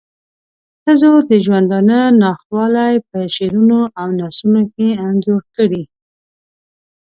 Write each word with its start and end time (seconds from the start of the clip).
ښځو 0.83 1.13
د 1.29 1.31
ژوندانه 1.45 1.99
ناخوالی 2.21 2.95
په 3.09 3.17
شعرونو 3.35 3.79
او 3.99 4.07
نثرونو 4.19 4.61
کې 4.73 4.87
انځور 5.07 5.41
کړې. 5.55 5.83